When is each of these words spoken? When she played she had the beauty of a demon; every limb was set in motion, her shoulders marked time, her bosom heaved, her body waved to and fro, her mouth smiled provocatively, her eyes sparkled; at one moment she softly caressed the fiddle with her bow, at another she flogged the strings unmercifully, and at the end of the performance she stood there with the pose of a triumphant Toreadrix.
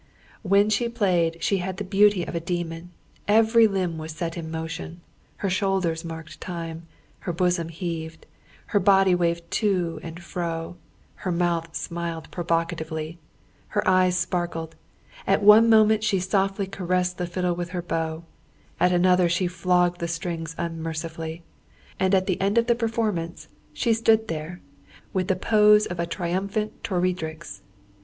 When 0.41 0.71
she 0.71 0.89
played 0.89 1.43
she 1.43 1.57
had 1.57 1.77
the 1.77 1.83
beauty 1.83 2.23
of 2.23 2.33
a 2.33 2.39
demon; 2.39 2.89
every 3.27 3.67
limb 3.67 3.99
was 3.99 4.13
set 4.13 4.35
in 4.35 4.49
motion, 4.49 5.01
her 5.37 5.47
shoulders 5.47 6.03
marked 6.03 6.41
time, 6.41 6.87
her 7.19 7.31
bosom 7.31 7.69
heaved, 7.69 8.25
her 8.73 8.79
body 8.79 9.13
waved 9.13 9.51
to 9.61 9.99
and 10.01 10.19
fro, 10.19 10.75
her 11.17 11.31
mouth 11.31 11.75
smiled 11.75 12.31
provocatively, 12.31 13.19
her 13.67 13.87
eyes 13.87 14.17
sparkled; 14.17 14.75
at 15.27 15.43
one 15.43 15.69
moment 15.69 16.03
she 16.03 16.19
softly 16.19 16.65
caressed 16.65 17.19
the 17.19 17.27
fiddle 17.27 17.53
with 17.55 17.69
her 17.69 17.83
bow, 17.83 18.23
at 18.79 18.91
another 18.91 19.29
she 19.29 19.45
flogged 19.45 19.99
the 19.99 20.07
strings 20.07 20.55
unmercifully, 20.57 21.43
and 21.99 22.15
at 22.15 22.25
the 22.25 22.41
end 22.41 22.57
of 22.57 22.65
the 22.65 22.73
performance 22.73 23.49
she 23.71 23.93
stood 23.93 24.29
there 24.29 24.61
with 25.13 25.27
the 25.27 25.35
pose 25.35 25.85
of 25.85 25.99
a 25.99 26.07
triumphant 26.07 26.83
Toreadrix. 26.83 27.61